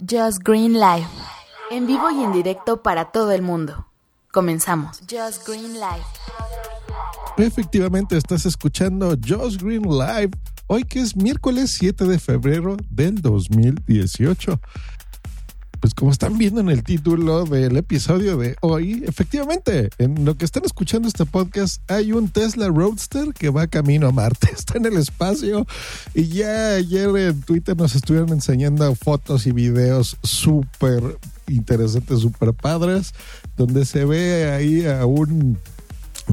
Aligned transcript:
Just 0.00 0.42
Green 0.44 0.74
Live. 0.74 1.06
En 1.70 1.86
vivo 1.86 2.10
y 2.10 2.22
en 2.22 2.30
directo 2.30 2.82
para 2.82 3.06
todo 3.12 3.32
el 3.32 3.40
mundo. 3.40 3.86
Comenzamos. 4.30 5.00
Just 5.10 5.48
Green 5.48 5.72
Live. 5.72 6.04
Efectivamente, 7.38 8.18
estás 8.18 8.44
escuchando 8.44 9.16
Just 9.26 9.62
Green 9.62 9.84
Live. 9.84 10.32
Hoy 10.66 10.84
que 10.84 11.00
es 11.00 11.16
miércoles 11.16 11.70
7 11.78 12.04
de 12.04 12.18
febrero 12.18 12.76
del 12.90 13.22
2018 13.22 14.60
pues 15.80 15.94
como 15.94 16.10
están 16.10 16.38
viendo 16.38 16.60
en 16.60 16.68
el 16.68 16.82
título 16.82 17.44
del 17.44 17.76
episodio 17.76 18.36
de 18.36 18.56
hoy, 18.60 19.02
efectivamente, 19.06 19.90
en 19.98 20.24
lo 20.24 20.36
que 20.36 20.44
están 20.44 20.64
escuchando 20.64 21.08
este 21.08 21.26
podcast, 21.26 21.80
hay 21.90 22.12
un 22.12 22.28
Tesla 22.28 22.68
Roadster 22.68 23.32
que 23.32 23.50
va 23.50 23.66
camino 23.66 24.08
a 24.08 24.12
Marte, 24.12 24.48
está 24.56 24.78
en 24.78 24.86
el 24.86 24.96
espacio 24.96 25.66
y 26.14 26.28
ya 26.28 26.74
ayer 26.74 27.08
en 27.16 27.40
Twitter 27.42 27.76
nos 27.76 27.94
estuvieron 27.94 28.30
enseñando 28.30 28.94
fotos 28.94 29.46
y 29.46 29.52
videos 29.52 30.16
súper 30.22 31.18
interesantes, 31.48 32.20
súper 32.20 32.52
padres, 32.52 33.14
donde 33.56 33.84
se 33.84 34.04
ve 34.04 34.50
ahí 34.50 34.86
a 34.86 35.06
un 35.06 35.58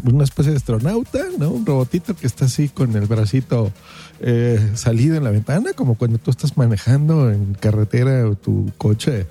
una 0.03 0.23
especie 0.23 0.51
de 0.51 0.57
astronauta, 0.57 1.19
¿no? 1.37 1.51
Un 1.51 1.65
robotito 1.65 2.15
que 2.15 2.25
está 2.25 2.45
así 2.45 2.69
con 2.69 2.95
el 2.95 3.05
bracito 3.05 3.71
eh, 4.19 4.71
salido 4.75 5.15
en 5.15 5.23
la 5.23 5.31
ventana, 5.31 5.71
como 5.75 5.95
cuando 5.95 6.17
tú 6.17 6.31
estás 6.31 6.57
manejando 6.57 7.31
en 7.31 7.53
carretera 7.55 8.27
o 8.27 8.35
tu 8.35 8.71
coche 8.77 9.27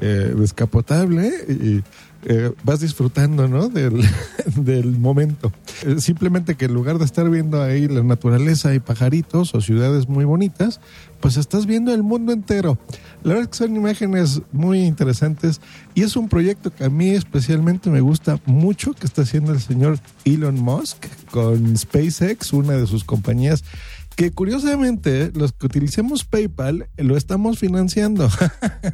eh, 0.00 0.34
descapotable 0.36 1.32
y 1.48 1.82
eh, 2.28 2.52
vas 2.64 2.80
disfrutando, 2.80 3.46
¿no? 3.46 3.68
Del, 3.68 4.02
del 4.56 4.98
momento. 4.98 5.52
Eh, 5.84 6.00
simplemente 6.00 6.56
que 6.56 6.64
en 6.64 6.74
lugar 6.74 6.98
de 6.98 7.04
estar 7.04 7.30
viendo 7.30 7.62
ahí 7.62 7.86
la 7.86 8.02
naturaleza 8.02 8.74
y 8.74 8.80
pajaritos 8.80 9.54
o 9.54 9.60
ciudades 9.60 10.08
muy 10.08 10.24
bonitas, 10.24 10.80
pues 11.20 11.36
estás 11.36 11.66
viendo 11.66 11.94
el 11.94 12.02
mundo 12.02 12.32
entero. 12.32 12.78
La 13.22 13.34
verdad 13.34 13.44
es 13.44 13.48
que 13.50 13.64
son 13.64 13.76
imágenes 13.76 14.42
muy 14.50 14.80
interesantes 14.80 15.60
y 15.94 16.02
es 16.02 16.16
un 16.16 16.28
proyecto 16.28 16.74
que 16.74 16.84
a 16.84 16.90
mí 16.90 17.10
especialmente 17.10 17.90
me 17.90 18.00
gusta 18.00 18.40
mucho 18.44 18.92
que 18.92 19.06
está 19.06 19.22
haciendo 19.22 19.52
el 19.52 19.60
señor 19.60 20.00
Elon 20.24 20.56
Musk 20.56 21.06
con 21.30 21.76
SpaceX, 21.76 22.52
una 22.52 22.72
de 22.72 22.88
sus 22.88 23.04
compañías 23.04 23.62
que 24.16 24.30
curiosamente 24.30 25.30
los 25.34 25.52
que 25.52 25.66
utilicemos 25.66 26.24
PayPal 26.24 26.88
lo 26.96 27.18
estamos 27.18 27.58
financiando. 27.58 28.30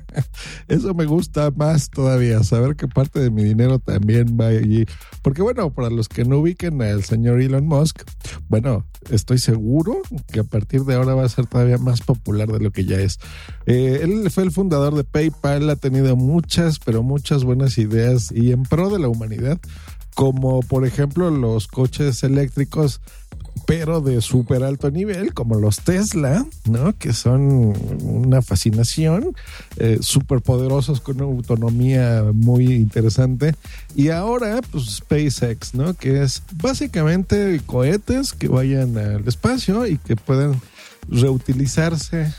Eso 0.68 0.94
me 0.94 1.04
gusta 1.04 1.52
más 1.52 1.90
todavía, 1.90 2.42
saber 2.42 2.74
que 2.74 2.88
parte 2.88 3.20
de 3.20 3.30
mi 3.30 3.44
dinero 3.44 3.78
también 3.78 4.36
va 4.38 4.48
allí. 4.48 4.84
Porque 5.22 5.40
bueno, 5.40 5.72
para 5.72 5.90
los 5.90 6.08
que 6.08 6.24
no 6.24 6.38
ubiquen 6.38 6.82
al 6.82 7.04
señor 7.04 7.40
Elon 7.40 7.68
Musk, 7.68 8.02
bueno, 8.48 8.84
estoy 9.10 9.38
seguro 9.38 10.02
que 10.32 10.40
a 10.40 10.44
partir 10.44 10.82
de 10.82 10.96
ahora 10.96 11.14
va 11.14 11.24
a 11.24 11.28
ser 11.28 11.46
todavía 11.46 11.78
más 11.78 12.00
popular 12.00 12.50
de 12.50 12.58
lo 12.58 12.72
que 12.72 12.84
ya 12.84 12.96
es. 12.96 13.20
Eh, 13.66 14.00
él 14.02 14.28
fue 14.32 14.42
el 14.42 14.50
fundador 14.50 14.96
de 14.96 15.04
PayPal, 15.04 15.70
ha 15.70 15.76
tenido 15.76 16.16
muchas, 16.16 16.80
pero 16.80 17.04
muchas 17.04 17.44
buenas 17.44 17.78
ideas 17.78 18.32
y 18.32 18.50
en 18.50 18.64
pro 18.64 18.90
de 18.90 18.98
la 18.98 19.06
humanidad 19.06 19.60
como 20.14 20.60
por 20.60 20.84
ejemplo 20.84 21.30
los 21.30 21.68
coches 21.68 22.22
eléctricos 22.22 23.00
pero 23.66 24.00
de 24.00 24.20
súper 24.20 24.64
alto 24.64 24.90
nivel, 24.90 25.34
como 25.34 25.56
los 25.56 25.80
Tesla, 25.80 26.46
¿no? 26.68 26.96
Que 26.98 27.12
son 27.12 27.72
una 28.02 28.42
fascinación, 28.42 29.34
eh, 29.76 29.98
súper 30.00 30.40
poderosos 30.40 31.00
con 31.00 31.16
una 31.16 31.24
autonomía 31.24 32.24
muy 32.32 32.72
interesante. 32.72 33.54
Y 33.94 34.08
ahora, 34.08 34.60
pues 34.70 34.96
SpaceX, 34.96 35.74
¿no? 35.74 35.94
Que 35.94 36.22
es 36.22 36.42
básicamente 36.60 37.60
cohetes 37.66 38.32
que 38.32 38.48
vayan 38.48 38.96
al 38.98 39.26
espacio 39.26 39.86
y 39.86 39.98
que 39.98 40.16
puedan 40.16 40.60
reutilizarse 41.08 42.32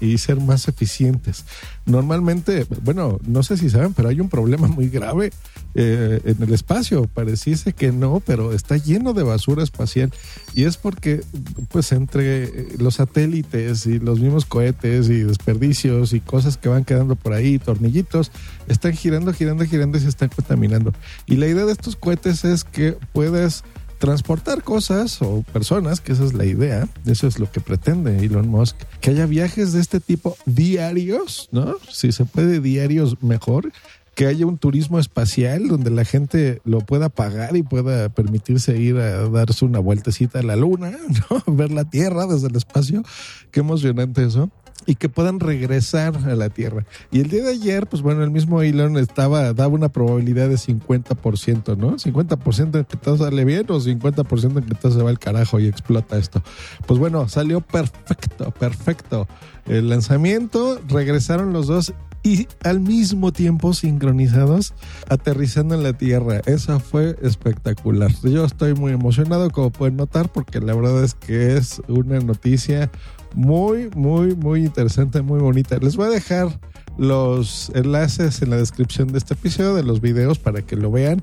y 0.00 0.18
ser 0.18 0.40
más 0.40 0.68
eficientes. 0.68 1.44
Normalmente, 1.86 2.66
bueno, 2.82 3.18
no 3.26 3.42
sé 3.42 3.56
si 3.56 3.70
saben, 3.70 3.94
pero 3.94 4.08
hay 4.08 4.20
un 4.20 4.28
problema 4.28 4.68
muy 4.68 4.88
grave 4.88 5.30
eh, 5.74 6.20
en 6.24 6.42
el 6.42 6.52
espacio. 6.52 7.06
Pareciese 7.06 7.72
que 7.72 7.92
no, 7.92 8.20
pero 8.24 8.52
está 8.52 8.76
lleno 8.76 9.12
de 9.12 9.22
basura 9.22 9.62
espacial 9.62 10.12
y 10.54 10.64
es 10.64 10.76
porque, 10.76 11.22
pues, 11.70 11.92
entre 11.92 12.76
los 12.78 12.96
satélites 12.96 13.86
y 13.86 13.98
los 13.98 14.20
mismos 14.20 14.44
cohetes 14.44 15.08
y 15.08 15.22
desperdicios 15.22 16.12
y 16.12 16.20
cosas 16.20 16.56
que 16.56 16.68
van 16.68 16.84
quedando 16.84 17.16
por 17.16 17.32
ahí, 17.32 17.58
tornillitos, 17.58 18.32
están 18.66 18.92
girando, 18.92 19.32
girando, 19.32 19.64
girando 19.64 19.98
y 19.98 20.00
se 20.00 20.08
están 20.08 20.28
contaminando. 20.28 20.92
Y 21.26 21.36
la 21.36 21.46
idea 21.46 21.64
de 21.64 21.72
estos 21.72 21.96
cohetes 21.96 22.44
es 22.44 22.64
que 22.64 22.96
puedes 23.12 23.64
transportar 23.98 24.62
cosas 24.62 25.20
o 25.22 25.42
personas, 25.52 26.00
que 26.00 26.12
esa 26.12 26.24
es 26.24 26.34
la 26.34 26.44
idea, 26.44 26.88
eso 27.06 27.26
es 27.26 27.38
lo 27.38 27.50
que 27.50 27.60
pretende 27.60 28.24
Elon 28.24 28.48
Musk, 28.48 28.76
que 29.00 29.10
haya 29.10 29.26
viajes 29.26 29.72
de 29.72 29.80
este 29.80 30.00
tipo 30.00 30.36
diarios, 30.46 31.48
¿no? 31.52 31.76
Si 31.90 32.12
se 32.12 32.24
puede 32.24 32.60
diarios 32.60 33.22
mejor, 33.22 33.72
que 34.14 34.26
haya 34.26 34.46
un 34.46 34.58
turismo 34.58 34.98
espacial 34.98 35.68
donde 35.68 35.90
la 35.90 36.04
gente 36.04 36.60
lo 36.64 36.80
pueda 36.80 37.08
pagar 37.08 37.56
y 37.56 37.62
pueda 37.62 38.08
permitirse 38.08 38.76
ir 38.76 38.96
a 38.96 39.28
darse 39.28 39.64
una 39.64 39.78
vueltecita 39.78 40.40
a 40.40 40.42
la 40.42 40.56
luna, 40.56 40.90
¿no? 41.30 41.54
Ver 41.54 41.70
la 41.70 41.84
Tierra 41.84 42.26
desde 42.26 42.48
el 42.48 42.56
espacio. 42.56 43.04
Qué 43.52 43.60
emocionante 43.60 44.24
eso 44.24 44.50
y 44.86 44.94
que 44.94 45.08
puedan 45.08 45.40
regresar 45.40 46.16
a 46.16 46.34
la 46.34 46.48
Tierra. 46.48 46.86
Y 47.10 47.20
el 47.20 47.28
día 47.28 47.42
de 47.42 47.50
ayer, 47.50 47.86
pues 47.86 48.02
bueno, 48.02 48.24
el 48.24 48.30
mismo 48.30 48.62
Elon 48.62 48.96
estaba, 48.96 49.52
daba 49.52 49.74
una 49.74 49.90
probabilidad 49.90 50.48
de 50.48 50.56
50%, 50.56 51.76
¿no? 51.76 51.96
50% 51.96 52.70
de 52.70 52.84
que 52.84 52.96
todo 52.96 53.18
sale 53.18 53.44
bien 53.44 53.66
o 53.68 53.80
50% 53.80 54.52
de 54.54 54.62
que 54.62 54.74
todo 54.74 54.92
se 54.92 55.02
va 55.02 55.10
al 55.10 55.18
carajo 55.18 55.60
y 55.60 55.66
explota 55.66 56.16
esto. 56.18 56.42
Pues 56.86 56.98
bueno, 56.98 57.28
salió 57.28 57.60
perfecto, 57.60 58.50
perfecto. 58.52 59.28
El 59.66 59.90
lanzamiento, 59.90 60.80
regresaron 60.88 61.52
los 61.52 61.66
dos 61.66 61.92
y 62.28 62.46
al 62.62 62.80
mismo 62.80 63.32
tiempo 63.32 63.72
sincronizados 63.72 64.74
aterrizando 65.08 65.74
en 65.74 65.82
la 65.82 65.94
Tierra. 65.94 66.42
Eso 66.44 66.78
fue 66.78 67.16
espectacular. 67.22 68.10
Yo 68.22 68.44
estoy 68.44 68.74
muy 68.74 68.92
emocionado, 68.92 69.50
como 69.50 69.70
pueden 69.70 69.96
notar, 69.96 70.30
porque 70.30 70.60
la 70.60 70.74
verdad 70.74 71.02
es 71.02 71.14
que 71.14 71.56
es 71.56 71.80
una 71.88 72.20
noticia 72.20 72.90
muy, 73.34 73.88
muy, 73.96 74.34
muy 74.34 74.66
interesante, 74.66 75.22
muy 75.22 75.40
bonita. 75.40 75.78
Les 75.78 75.96
voy 75.96 76.08
a 76.08 76.10
dejar 76.10 76.60
los 76.98 77.70
enlaces 77.74 78.42
en 78.42 78.50
la 78.50 78.56
descripción 78.56 79.08
de 79.08 79.18
este 79.18 79.32
episodio 79.32 79.74
de 79.74 79.84
los 79.84 80.02
videos 80.02 80.38
para 80.38 80.60
que 80.60 80.76
lo 80.76 80.90
vean, 80.90 81.22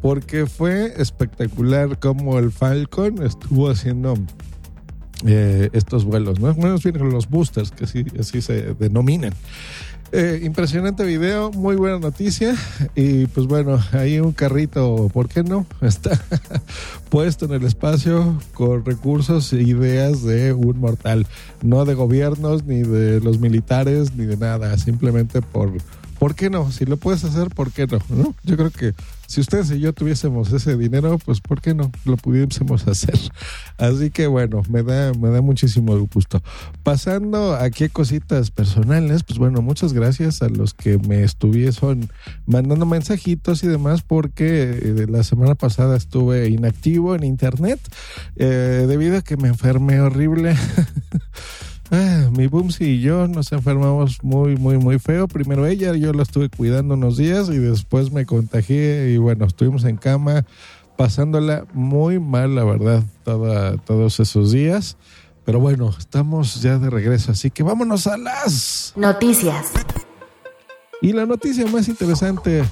porque 0.00 0.46
fue 0.46 0.92
espectacular 0.96 1.98
como 1.98 2.38
el 2.38 2.52
Falcon 2.52 3.20
estuvo 3.24 3.68
haciendo 3.68 4.14
eh, 5.24 5.70
estos 5.72 6.04
vuelos, 6.04 6.40
¿no? 6.40 6.54
Menos 6.54 6.82
bien 6.82 6.98
los 7.10 7.28
boosters, 7.28 7.70
que 7.70 7.84
así, 7.84 8.04
así 8.18 8.42
se 8.42 8.74
denominan. 8.74 9.32
Eh, 10.12 10.40
impresionante 10.44 11.04
video, 11.04 11.50
muy 11.50 11.74
buena 11.74 11.98
noticia. 11.98 12.54
Y 12.94 13.26
pues 13.26 13.46
bueno, 13.46 13.80
ahí 13.92 14.20
un 14.20 14.32
carrito, 14.32 15.10
¿por 15.12 15.28
qué 15.28 15.42
no? 15.42 15.66
Está 15.80 16.20
puesto 17.08 17.46
en 17.46 17.52
el 17.52 17.64
espacio 17.64 18.40
con 18.54 18.84
recursos 18.84 19.52
e 19.52 19.62
ideas 19.62 20.22
de 20.22 20.52
un 20.52 20.78
mortal. 20.78 21.26
No 21.62 21.84
de 21.84 21.94
gobiernos, 21.94 22.64
ni 22.64 22.82
de 22.82 23.20
los 23.20 23.40
militares, 23.40 24.14
ni 24.14 24.26
de 24.26 24.36
nada. 24.36 24.76
Simplemente 24.78 25.42
por, 25.42 25.72
¿por 26.26 26.34
qué 26.34 26.50
no? 26.50 26.72
Si 26.72 26.84
lo 26.84 26.96
puedes 26.96 27.22
hacer, 27.22 27.50
¿por 27.50 27.70
qué 27.70 27.86
no? 27.86 28.34
Yo 28.42 28.56
creo 28.56 28.72
que 28.72 28.94
si 29.28 29.40
ustedes 29.40 29.70
y 29.70 29.78
yo 29.78 29.92
tuviésemos 29.92 30.52
ese 30.52 30.76
dinero, 30.76 31.18
pues 31.24 31.40
¿por 31.40 31.60
qué 31.60 31.72
no? 31.72 31.92
Lo 32.04 32.16
pudiésemos 32.16 32.84
hacer. 32.88 33.16
Así 33.78 34.10
que 34.10 34.26
bueno, 34.26 34.62
me 34.68 34.82
da, 34.82 35.12
me 35.14 35.28
da 35.28 35.40
muchísimo 35.40 35.96
gusto. 36.12 36.42
Pasando 36.82 37.54
aquí 37.54 37.84
a 37.84 37.88
cositas 37.90 38.50
personales, 38.50 39.22
pues 39.22 39.38
bueno, 39.38 39.62
muchas 39.62 39.92
gracias 39.92 40.42
a 40.42 40.48
los 40.48 40.74
que 40.74 40.98
me 40.98 41.22
estuviesen 41.22 42.10
mandando 42.44 42.86
mensajitos 42.86 43.62
y 43.62 43.68
demás, 43.68 44.02
porque 44.02 44.80
eh, 44.82 45.06
la 45.08 45.22
semana 45.22 45.54
pasada 45.54 45.96
estuve 45.96 46.48
inactivo 46.48 47.14
en 47.14 47.22
internet 47.22 47.78
eh, 48.34 48.86
debido 48.88 49.18
a 49.18 49.22
que 49.22 49.36
me 49.36 49.46
enfermé 49.46 50.00
horrible. 50.00 50.56
Ah, 51.90 52.28
mi 52.32 52.48
Bumsy 52.48 52.84
y 52.84 53.00
yo 53.00 53.28
nos 53.28 53.52
enfermamos 53.52 54.22
muy, 54.22 54.56
muy, 54.56 54.76
muy 54.78 54.98
feo. 54.98 55.28
Primero 55.28 55.66
ella, 55.66 55.94
yo 55.94 56.12
la 56.12 56.24
estuve 56.24 56.48
cuidando 56.48 56.94
unos 56.94 57.16
días 57.16 57.48
y 57.48 57.58
después 57.58 58.10
me 58.10 58.26
contagié 58.26 59.10
y 59.10 59.18
bueno, 59.18 59.44
estuvimos 59.44 59.84
en 59.84 59.96
cama 59.96 60.44
pasándola 60.96 61.66
muy 61.74 62.18
mal, 62.18 62.54
la 62.54 62.64
verdad, 62.64 63.04
todos 63.24 64.18
esos 64.18 64.50
días. 64.50 64.96
Pero 65.44 65.60
bueno, 65.60 65.94
estamos 65.96 66.60
ya 66.60 66.78
de 66.78 66.90
regreso, 66.90 67.30
así 67.30 67.50
que 67.50 67.62
vámonos 67.62 68.08
a 68.08 68.16
las 68.16 68.92
noticias. 68.96 69.66
Y 71.00 71.12
la 71.12 71.24
noticia 71.24 71.66
más 71.66 71.86
interesante 71.88 72.64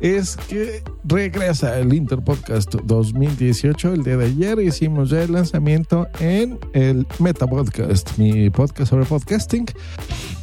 es 0.00 0.36
que 0.36 0.82
regresa 1.04 1.78
el 1.78 1.92
Interpodcast 1.92 2.74
2018. 2.84 3.94
El 3.94 4.04
día 4.04 4.16
de 4.16 4.26
ayer 4.26 4.60
hicimos 4.60 5.10
ya 5.10 5.22
el 5.22 5.32
lanzamiento 5.32 6.06
en 6.20 6.58
el 6.72 7.06
Meta 7.18 7.46
Podcast, 7.46 8.16
mi 8.18 8.50
podcast 8.50 8.90
sobre 8.90 9.04
podcasting 9.04 9.66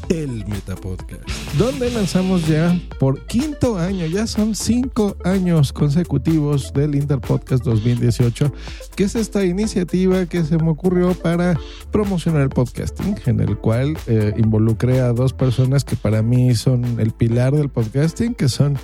el 0.10 0.46
Metapodcast, 0.46 1.28
donde 1.58 1.90
lanzamos 1.92 2.48
ya 2.48 2.80
por 3.00 3.26
quinto 3.26 3.78
año, 3.78 4.06
ya 4.06 4.28
son 4.28 4.56
cinco 4.56 5.18
años 5.24 5.74
consecutivos 5.74 6.74
del 6.74 6.96
Interpodcast 6.96 7.64
2018, 7.64 8.52
que 8.96 9.06
es 9.06 9.16
esta 9.16 9.44
iniciativa 9.44 10.26
que 10.26 10.44
se 10.44 10.58
me 10.58 10.70
ocurrió 10.70 11.14
para 11.14 11.58
promocionar 11.92 12.42
el 12.42 12.50
podcasting, 12.50 13.16
en 13.26 13.40
el 13.40 13.58
cual 13.58 13.98
eh, 14.08 14.34
involucré 14.38 15.02
a 15.02 15.14
dos 15.14 15.34
personas 15.34 15.84
que 15.84 15.96
para 15.96 16.22
mí 16.22 16.54
son 16.56 17.00
el 17.00 17.12
pilar 17.12 17.56
del 17.56 17.70
podcasting, 17.70 18.36
que 18.36 18.50
son 18.50 18.78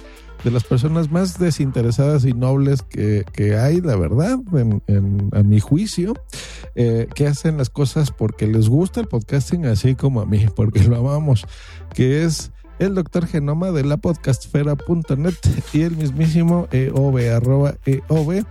de 0.44 0.52
las 0.52 0.64
personas 0.64 1.12
más 1.12 1.40
desinteresadas 1.40 2.26
y 2.26 2.34
nobles 2.34 2.82
que, 2.82 3.26
hay, 3.58 3.82
la 3.82 3.96
verdad, 3.96 4.40
en, 4.88 5.30
a 5.34 5.44
mi 5.44 5.60
juicio, 5.60 6.14
eh, 6.76 7.08
que 7.14 7.28
hacen 7.28 7.58
las 7.58 7.70
cosas 7.70 8.12
porque 8.12 8.48
les 8.48 8.70
gusta 8.70 9.02
el 9.02 9.08
podcasting, 9.08 9.66
así 9.66 9.96
como 9.96 10.22
a 10.22 10.26
mí, 10.26 10.46
porque 10.56 10.84
lo 10.84 10.98
amamos, 10.98 11.46
que 11.94 12.24
es 12.24 12.52
el 12.82 12.96
doctor 12.96 13.28
Genoma 13.28 13.72
de 13.72 13.84
la 13.84 13.98
podcastfera.net 13.98 15.36
y 15.72 15.84
el 15.84 15.96
mismísimo 15.96 16.68
EOB, 16.72 17.32
arroba 17.32 17.76
EOB, 17.86 18.44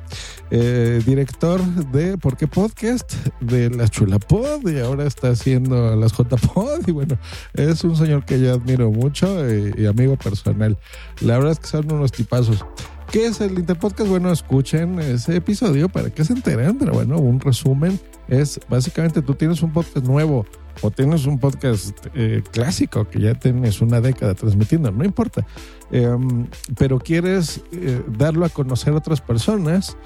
eh, 0.53 1.03
director 1.05 1.61
de 1.91 2.17
¿Por 2.17 2.37
qué 2.37 2.47
Podcast? 2.47 3.13
de 3.41 3.71
la 3.71 3.89
Chula 3.89 4.21
Pod 4.21 4.69
y 4.69 4.79
ahora 4.79 5.05
está 5.05 5.31
haciendo 5.31 5.97
las 5.97 6.13
JPod 6.13 6.87
y 6.87 6.93
bueno, 6.93 7.19
es 7.55 7.83
un 7.83 7.97
señor 7.97 8.25
que 8.25 8.41
yo 8.41 8.55
admiro 8.55 8.93
mucho 8.93 9.27
y, 9.53 9.75
y 9.77 9.87
amigo 9.87 10.17
personal. 10.17 10.79
La 11.21 11.37
verdad 11.37 11.53
es 11.53 11.59
que 11.59 11.67
son 11.67 11.93
unos 11.93 12.13
tipazos. 12.13 12.65
¿Qué 13.11 13.27
es 13.27 13.41
el 13.41 13.59
Interpodcast? 13.59 14.09
Bueno, 14.09 14.31
escuchen 14.31 15.01
ese 15.01 15.35
episodio 15.35 15.89
para 15.89 16.11
que 16.11 16.25
se 16.25 16.35
enteren, 16.35 16.79
pero 16.79 16.93
bueno, 16.93 17.19
un 17.19 17.41
resumen 17.41 17.99
es 18.29 18.61
básicamente 18.69 19.23
tú 19.23 19.35
tienes 19.35 19.61
un 19.63 19.73
podcast 19.73 20.07
nuevo 20.07 20.47
o 20.83 20.91
tienes 20.91 21.27
un 21.27 21.39
podcast 21.39 22.07
eh, 22.15 22.43
clásico 22.51 23.09
que 23.09 23.21
ya 23.21 23.35
tienes 23.35 23.81
una 23.81 24.01
década 24.01 24.35
transmitiendo, 24.35 24.91
no 24.91 25.05
importa, 25.05 25.47
em, 25.91 26.47
pero 26.79 26.99
quieres 26.99 27.63
eh, 27.73 28.03
darlo 28.09 28.45
a 28.45 28.49
conocer 28.49 28.95
a 28.95 28.97
otras 28.97 29.21
personas, 29.21 29.97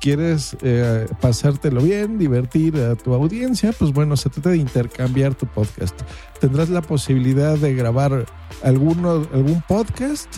quieres 0.00 0.56
eh, 0.62 1.06
pasártelo 1.20 1.82
bien, 1.82 2.18
divertir 2.18 2.76
a 2.76 2.94
tu 2.94 3.12
audiencia, 3.14 3.72
pues 3.72 3.92
bueno, 3.92 4.16
se 4.16 4.30
trata 4.30 4.50
de 4.50 4.58
intercambiar 4.58 5.34
tu 5.34 5.46
podcast. 5.46 6.00
Tendrás 6.40 6.70
la 6.70 6.82
posibilidad 6.82 7.58
de 7.58 7.74
grabar 7.74 8.24
alguno, 8.62 9.26
algún 9.32 9.62
podcast 9.68 10.34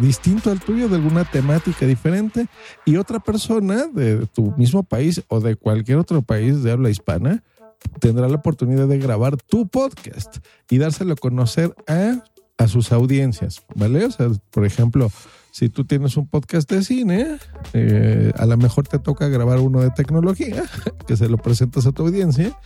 distinto 0.00 0.50
al 0.50 0.60
tuyo, 0.60 0.88
de 0.88 0.96
alguna 0.96 1.24
temática 1.24 1.86
diferente, 1.86 2.48
y 2.84 2.96
otra 2.96 3.20
persona 3.20 3.86
de 3.86 4.26
tu 4.26 4.52
mismo 4.56 4.82
país 4.82 5.22
o 5.28 5.40
de 5.40 5.54
cualquier 5.54 5.98
otro 5.98 6.22
país 6.22 6.62
de 6.62 6.72
habla 6.72 6.90
hispana, 6.90 7.42
tendrá 8.00 8.28
la 8.28 8.36
oportunidad 8.36 8.88
de 8.88 8.98
grabar 8.98 9.36
tu 9.36 9.68
podcast 9.68 10.38
y 10.70 10.78
dárselo 10.78 11.14
a 11.14 11.16
conocer 11.16 11.74
a, 11.86 12.22
a 12.58 12.68
sus 12.68 12.92
audiencias, 12.92 13.62
¿vale? 13.74 14.04
O 14.04 14.10
sea, 14.10 14.28
por 14.50 14.64
ejemplo, 14.64 15.10
si 15.50 15.68
tú 15.68 15.84
tienes 15.84 16.16
un 16.16 16.28
podcast 16.28 16.70
de 16.70 16.84
cine, 16.84 17.38
eh, 17.72 18.32
a 18.36 18.46
lo 18.46 18.56
mejor 18.56 18.86
te 18.86 18.98
toca 18.98 19.28
grabar 19.28 19.58
uno 19.58 19.80
de 19.80 19.90
tecnología, 19.90 20.62
que 21.06 21.16
se 21.16 21.28
lo 21.28 21.38
presentas 21.38 21.86
a 21.86 21.92
tu 21.92 22.04
audiencia, 22.04 22.56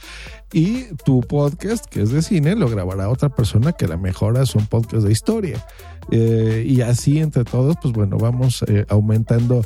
y 0.53 0.85
tu 1.05 1.21
podcast, 1.21 1.87
que 1.87 2.03
es 2.03 2.11
de 2.11 2.21
cine, 2.23 2.55
lo 2.55 2.69
grabará 2.69 3.09
otra 3.09 3.31
persona 3.31 3.73
que 3.73 3.87
a 3.87 3.89
lo 3.89 3.99
mejor 3.99 4.37
es 4.37 4.55
un 4.55 4.67
podcast 4.67 5.05
de 5.05 5.13
historia. 5.13 5.65
Eh, 6.11 6.65
y 6.67 6.81
así 6.81 7.19
entre 7.21 7.45
todos, 7.45 7.77
pues 7.81 7.95
bueno, 7.95 8.19
vamos 8.19 8.65
eh, 8.69 8.85
aumentando 8.89 9.65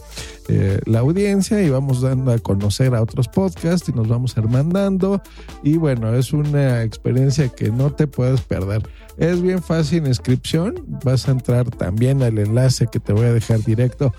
eh, 0.49 0.81
la 0.85 1.01
audiencia 1.01 1.63
y 1.63 1.71
vamos 1.71 2.03
dando 2.03 2.31
a 2.31 2.39
conocer 2.39 2.95
a 2.95 3.03
otros 3.03 3.29
podcasts 3.29 3.89
y 3.89 3.93
nos 3.93 4.09
vamos 4.09 4.37
hermandando. 4.37 5.23
Y 5.63 5.77
bueno, 5.77 6.15
es 6.15 6.33
una 6.33 6.83
experiencia 6.83 7.49
que 7.49 7.71
no 7.71 7.93
te 7.93 8.07
puedes 8.07 8.43
perder. 8.43 8.83
Es 9.17 9.41
bien 9.41 9.63
fácil 9.63 10.07
inscripción. 10.07 10.85
Vas 11.05 11.27
a 11.27 11.33
entrar 11.33 11.71
también 11.71 12.23
al 12.23 12.39
enlace 12.39 12.87
que 12.87 13.01
te 13.01 13.15
voy 13.15 13.25
a 13.27 13.33
dejar 13.33 13.65
directo. 13.65 14.13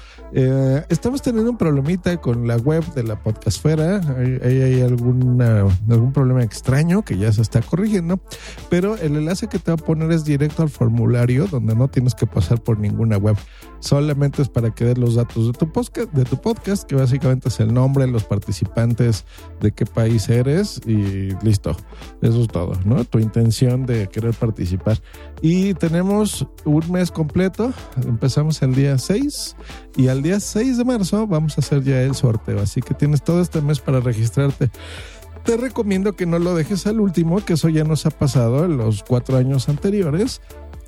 estamos 0.90 1.22
teniendo 1.22 1.52
un 1.52 1.58
problemita 1.58 2.18
con 2.18 2.48
la 2.48 2.58
web 2.58 2.84
de 2.96 3.04
la 3.04 3.22
podcastfera. 3.22 4.02
Hay, 4.18 4.62
hay 4.62 4.82
alguna, 4.82 5.66
algún 5.88 6.14
problema 6.14 6.44
extraño 6.44 7.04
que 7.04 7.18
ya 7.18 7.32
se 7.32 7.44
está 7.44 7.62
corrigiendo. 7.62 8.20
Pero 8.72 8.98
el 8.98 9.16
enlace 9.16 9.48
que 9.48 9.60
te 9.60 9.70
va 9.70 9.76
a 9.76 9.78
poner 9.78 10.12
es 10.12 10.26
directo 10.26 10.64
al 10.64 10.70
formulario 10.70 11.46
donde 11.46 11.76
no 11.76 11.88
tienes 11.90 12.07
que 12.16 12.28
pasar 12.28 12.62
por 12.62 12.80
ninguna 12.80 13.18
web. 13.18 13.36
Solamente 13.80 14.42
es 14.42 14.50
para 14.50 14.74
que 14.74 14.86
des 14.86 14.98
los 14.98 15.16
datos 15.16 15.48
de 15.48 15.54
tu 15.54 15.72
podcast, 15.72 16.12
de 16.12 16.26
tu 16.26 16.40
podcast, 16.40 16.84
que 16.84 16.96
básicamente 16.96 17.50
es 17.50 17.60
el 17.60 17.74
nombre, 17.74 18.08
los 18.08 18.24
participantes, 18.24 19.26
de 19.60 19.72
qué 19.72 19.86
país 19.86 20.30
eres 20.30 20.82
y 20.86 21.30
listo. 21.44 21.76
Eso 22.22 22.42
es 22.42 22.48
todo, 22.48 22.74
¿no? 22.86 23.04
Tu 23.04 23.20
intención 23.20 23.86
de 23.86 24.08
querer 24.08 24.34
participar. 24.34 24.98
Y 25.42 25.74
tenemos 25.76 26.48
un 26.66 26.92
mes 26.92 27.12
completo. 27.12 27.74
Empezamos 28.06 28.62
el 28.62 28.74
día 28.74 28.98
6 28.98 29.56
y 29.96 30.08
al 30.08 30.22
día 30.22 30.40
6 30.40 30.78
de 30.78 30.86
marzo 30.86 31.28
vamos 31.28 31.58
a 31.58 31.62
hacer 31.62 31.84
ya 31.84 32.02
el 32.02 32.16
sorteo. 32.16 32.60
Así 32.60 32.82
que 32.82 32.94
tienes 32.94 33.24
todo 33.24 33.42
este 33.42 33.62
mes 33.62 33.80
para 33.80 34.00
registrarte 34.00 34.72
te 35.48 35.56
recomiendo 35.56 36.12
que 36.14 36.26
no 36.26 36.40
lo 36.40 36.56
dejes 36.56 36.88
al 36.88 37.00
último, 37.00 37.40
que 37.40 37.54
eso 37.54 37.70
ya 37.70 37.86
nos 37.86 38.06
ha 38.06 38.10
pasado 38.10 38.66
en 38.66 38.76
los 38.76 39.02
cuatro 39.02 39.38
años 39.38 39.70
anteriores 39.70 40.42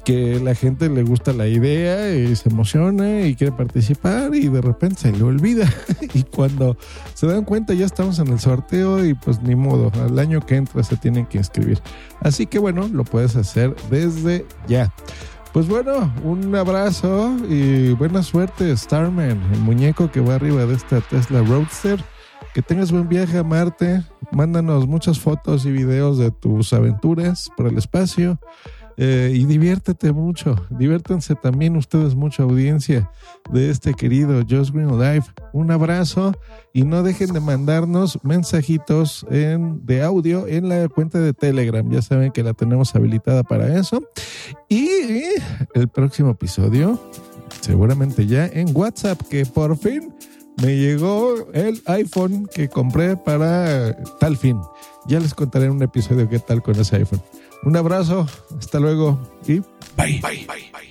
que 0.09 0.39
la 0.39 0.55
gente 0.55 0.89
le 0.89 1.03
gusta 1.03 1.33
la 1.33 1.47
idea 1.47 2.11
y 2.15 2.35
se 2.35 2.49
emociona 2.49 3.27
y 3.27 3.35
quiere 3.35 3.53
participar 3.53 4.33
y 4.33 4.47
de 4.47 4.59
repente 4.59 5.01
se 5.01 5.11
le 5.11 5.21
olvida 5.21 5.71
y 6.15 6.23
cuando 6.23 6.75
se 7.13 7.27
dan 7.27 7.45
cuenta 7.45 7.75
ya 7.75 7.85
estamos 7.85 8.17
en 8.17 8.29
el 8.29 8.39
sorteo 8.39 9.05
y 9.05 9.13
pues 9.13 9.39
ni 9.43 9.53
modo, 9.53 9.91
al 10.03 10.17
año 10.17 10.43
que 10.43 10.55
entra 10.55 10.81
se 10.81 10.97
tienen 10.97 11.27
que 11.27 11.37
inscribir. 11.37 11.79
Así 12.21 12.47
que 12.47 12.57
bueno, 12.57 12.89
lo 12.91 13.03
puedes 13.03 13.35
hacer 13.35 13.75
desde 13.91 14.47
ya. 14.67 14.91
Pues 15.53 15.67
bueno, 15.67 16.11
un 16.23 16.55
abrazo 16.55 17.37
y 17.47 17.91
buena 17.91 18.23
suerte 18.23 18.75
Starman, 18.75 19.39
el 19.53 19.59
muñeco 19.59 20.09
que 20.09 20.21
va 20.21 20.35
arriba 20.35 20.65
de 20.65 20.73
esta 20.73 21.01
Tesla 21.01 21.43
Roadster. 21.43 22.03
Que 22.55 22.63
tengas 22.63 22.91
buen 22.91 23.07
viaje 23.07 23.37
a 23.37 23.43
Marte. 23.43 24.03
Mándanos 24.31 24.87
muchas 24.87 25.19
fotos 25.19 25.67
y 25.67 25.71
videos 25.71 26.17
de 26.17 26.31
tus 26.31 26.73
aventuras 26.73 27.47
por 27.55 27.67
el 27.67 27.77
espacio. 27.77 28.39
Eh, 29.01 29.31
y 29.33 29.45
diviértete 29.45 30.11
mucho, 30.11 30.57
diviértanse 30.69 31.33
también 31.33 31.77
ustedes 31.77 32.15
mucha 32.15 32.43
audiencia 32.43 33.09
de 33.49 33.69
este 33.69 33.93
querido 33.93 34.41
Just 34.41 34.73
Green 34.73 34.99
Live. 34.99 35.23
Un 35.53 35.71
abrazo 35.71 36.33
y 36.73 36.83
no 36.83 37.01
dejen 37.01 37.31
de 37.31 37.39
mandarnos 37.39 38.19
mensajitos 38.23 39.25
en, 39.31 39.85
de 39.85 40.03
audio 40.03 40.47
en 40.47 40.67
la 40.67 40.85
cuenta 40.89 41.17
de 41.17 41.31
Telegram. 41.31 41.89
Ya 41.89 42.01
saben 42.01 42.33
que 42.33 42.43
la 42.43 42.53
tenemos 42.53 42.93
habilitada 42.93 43.43
para 43.43 43.79
eso. 43.79 44.03
Y 44.67 44.89
el 45.75 45.87
próximo 45.87 46.31
episodio, 46.31 46.99
seguramente 47.61 48.27
ya 48.27 48.47
en 48.47 48.75
WhatsApp, 48.75 49.21
que 49.29 49.45
por 49.45 49.77
fin 49.77 50.13
me 50.61 50.75
llegó 50.75 51.49
el 51.53 51.81
iPhone 51.85 52.49
que 52.53 52.67
compré 52.67 53.15
para 53.15 53.95
tal 54.19 54.35
fin. 54.35 54.59
Ya 55.07 55.21
les 55.21 55.33
contaré 55.33 55.67
en 55.67 55.71
un 55.71 55.83
episodio 55.83 56.27
qué 56.27 56.39
tal 56.39 56.61
con 56.61 56.77
ese 56.77 56.97
iPhone. 56.97 57.21
Un 57.63 57.75
abrazo, 57.75 58.27
hasta 58.57 58.79
luego 58.79 59.19
y 59.47 59.59
bye. 59.95 60.19
bye, 60.21 60.45
bye, 60.47 60.69
bye 60.71 60.89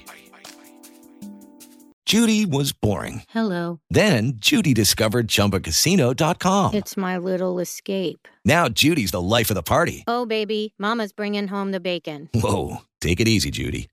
Judy 2.08 2.46
was 2.46 2.72
boring. 2.72 3.24
Hello. 3.28 3.80
Then 3.90 4.38
Judy 4.38 4.72
discovered 4.72 5.28
chumbacasino.com. 5.28 6.72
It's 6.72 6.96
my 6.96 7.18
little 7.18 7.58
escape. 7.58 8.26
Now 8.46 8.70
Judy's 8.70 9.10
the 9.10 9.20
life 9.20 9.50
of 9.50 9.56
the 9.56 9.62
party. 9.62 10.04
Oh, 10.06 10.24
baby, 10.24 10.72
Mama's 10.78 11.12
bringing 11.12 11.48
home 11.48 11.70
the 11.70 11.80
bacon. 11.80 12.30
Whoa. 12.32 12.78
Take 13.02 13.20
it 13.20 13.28
easy, 13.28 13.50
Judy. 13.50 13.88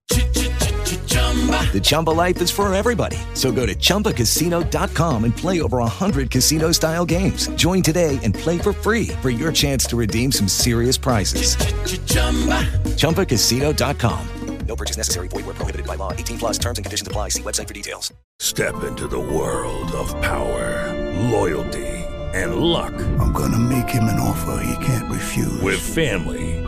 The 1.16 1.82
Chumba 1.84 2.12
life 2.12 2.42
is 2.42 2.50
for 2.50 2.74
everybody. 2.74 3.18
So 3.34 3.52
go 3.52 3.66
to 3.66 3.76
ChumbaCasino.com 3.76 5.24
and 5.26 5.36
play 5.36 5.60
over 5.62 5.80
100 5.80 6.32
casino 6.32 6.72
style 6.72 7.06
games. 7.06 7.48
Join 7.56 7.82
today 7.82 8.18
and 8.24 8.34
play 8.34 8.58
for 8.58 8.72
free 8.72 9.08
for 9.22 9.30
your 9.30 9.52
chance 9.52 9.86
to 9.88 9.98
redeem 9.98 10.32
some 10.32 10.48
serious 10.48 10.98
prizes. 10.98 11.58
Ch-ch-chumba. 11.58 12.64
ChumbaCasino.com. 12.96 14.28
No 14.68 14.76
purchase 14.76 14.98
necessary. 14.98 15.28
Void 15.28 15.46
where 15.46 15.56
prohibited 15.56 15.86
by 15.86 15.96
law. 15.96 16.12
18 16.12 16.40
plus 16.40 16.58
terms 16.58 16.80
and 16.80 16.86
conditions 16.86 17.08
apply. 17.08 17.30
See 17.30 17.44
website 17.44 17.68
for 17.68 17.74
details. 17.74 18.14
Step 18.40 18.84
into 18.84 19.08
the 19.08 19.20
world 19.20 19.92
of 19.94 20.10
power, 20.22 20.92
loyalty, 21.30 21.86
and 22.34 22.56
luck. 22.56 22.94
I'm 23.20 23.32
going 23.32 23.52
to 23.52 23.60
make 23.60 23.90
him 23.90 24.06
an 24.06 24.20
offer 24.20 24.62
he 24.64 24.86
can't 24.86 25.12
refuse. 25.12 25.62
With 25.62 25.80
family, 25.80 26.55